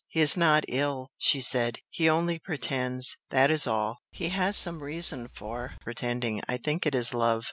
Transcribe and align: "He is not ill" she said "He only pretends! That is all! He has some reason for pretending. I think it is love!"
"He 0.07 0.19
is 0.19 0.35
not 0.35 0.65
ill" 0.67 1.11
she 1.19 1.41
said 1.41 1.77
"He 1.91 2.09
only 2.09 2.39
pretends! 2.39 3.17
That 3.29 3.51
is 3.51 3.67
all! 3.67 3.99
He 4.09 4.29
has 4.29 4.57
some 4.57 4.81
reason 4.81 5.29
for 5.31 5.75
pretending. 5.79 6.41
I 6.47 6.57
think 6.57 6.87
it 6.87 6.95
is 6.95 7.13
love!" 7.13 7.39